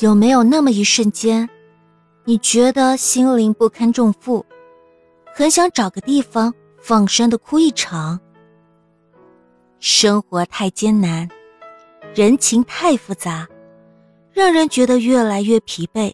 [0.00, 1.48] 有没有那么一瞬间，
[2.24, 4.44] 你觉得心灵不堪重负，
[5.34, 6.52] 很想找个地方
[6.82, 8.20] 放声的哭一场？
[9.80, 11.26] 生活太艰难，
[12.14, 13.48] 人情太复杂，
[14.32, 16.12] 让人觉得越来越疲惫。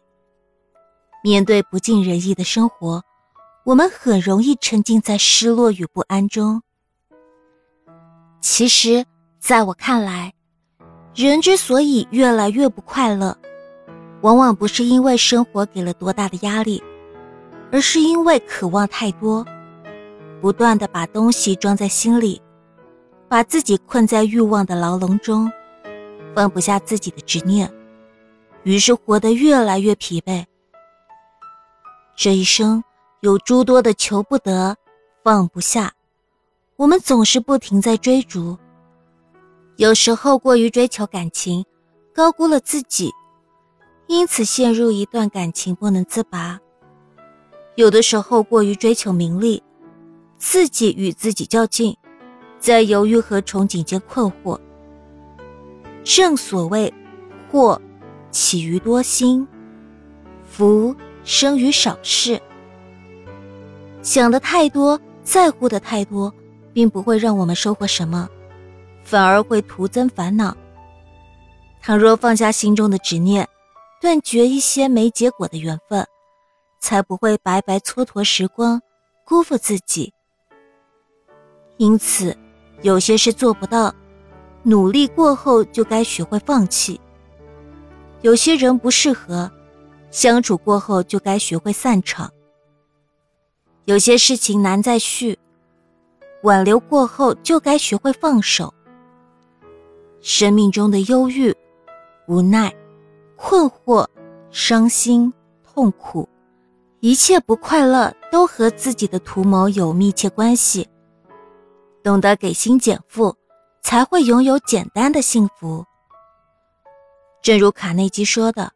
[1.24, 3.02] 面对不尽人意的生活，
[3.64, 6.62] 我们很容易沉浸在失落与不安中。
[8.40, 9.04] 其实，
[9.40, 10.32] 在我看来，
[11.16, 13.36] 人之所以越来越不快乐，
[14.22, 16.82] 往往不是因为生活给了多大的压力，
[17.71, 19.44] 而是因为渴望太多，
[20.40, 22.40] 不断的把东西装在心里，
[23.29, 25.50] 把自己困在欲望的牢笼中，
[26.35, 27.72] 放不下自己的执念，
[28.63, 30.44] 于是活得越来越疲惫。
[32.14, 32.83] 这一生
[33.20, 34.77] 有诸多的求不得，
[35.25, 35.92] 放不下，
[36.77, 38.56] 我们总是不停在追逐。
[39.77, 41.64] 有时候过于追求感情，
[42.14, 43.11] 高估了自己，
[44.12, 46.58] 因此陷入一段感情不能自拔；
[47.77, 49.62] 有的时候过于追求名利，
[50.36, 51.96] 自己与自己较劲，
[52.58, 54.60] 在犹豫和憧憬间困惑。
[56.05, 56.92] 正所谓，
[57.50, 57.80] 祸
[58.30, 59.48] 起于多心，
[60.44, 60.94] 福。
[61.24, 62.42] 生于少事，
[64.02, 66.34] 想的太多，在乎的太多，
[66.72, 68.28] 并不会让我们收获什么，
[69.05, 70.55] 反而会徒增烦恼。
[71.80, 73.48] 倘若放下心中的执念，
[74.03, 76.05] 断绝一些没结果的缘分，
[76.81, 78.83] 才不会白白蹉跎时光，
[79.25, 80.12] 辜负自己。
[81.77, 82.36] 因此，
[82.80, 83.95] 有些事做不到，
[84.64, 87.00] 努力过后就该学会放弃；
[88.23, 89.48] 有些人不适合。
[90.11, 92.30] 相处过后就该学会散场。
[93.84, 95.39] 有些事情难再续，
[96.42, 98.75] 挽留过后就该学会放手。
[100.20, 101.55] 生命中的忧郁、
[102.27, 102.75] 无奈、
[103.44, 104.06] 困惑、
[104.52, 105.30] 伤心、
[105.64, 106.28] 痛苦，
[107.00, 110.89] 一切不快乐都和自己的图谋有密切关系。
[112.05, 113.34] 懂得给心减负，
[113.83, 115.84] 才会拥有简单的幸福。
[117.42, 118.72] 正如卡内基说的。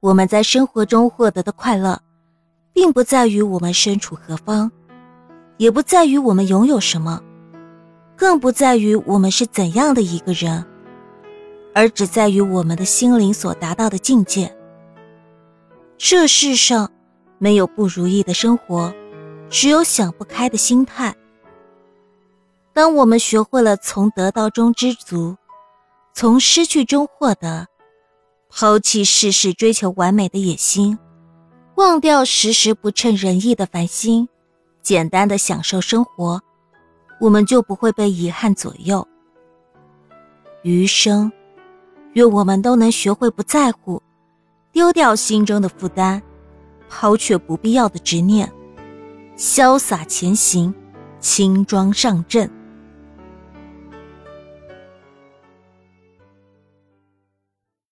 [0.00, 2.00] 我们在生活中获得的快乐，
[2.72, 4.72] 并不在于我们身处何方，
[5.58, 7.22] 也不在于我们拥有什么，
[8.16, 10.64] 更不在于我们是怎样的一个人，
[11.74, 14.54] 而只在于我们的心灵所达到的境界。
[15.98, 16.90] 这世上
[17.38, 18.92] 没有不如意的生活，
[19.48, 21.14] 只有想不开的心态。
[22.72, 25.36] 当我们学会了从得到中知足，
[26.14, 27.66] 从失去中获得。
[28.52, 30.98] 抛弃事事追求完美的野心，
[31.76, 34.28] 忘掉时时不称人意的烦心，
[34.82, 36.40] 简单的享受生活，
[37.20, 39.06] 我们就不会被遗憾左右。
[40.62, 41.30] 余生，
[42.14, 44.02] 愿我们都能学会不在乎，
[44.72, 46.20] 丢掉心中的负担，
[46.88, 48.50] 抛却不必要的执念，
[49.36, 50.74] 潇洒前行，
[51.20, 52.50] 轻装上阵。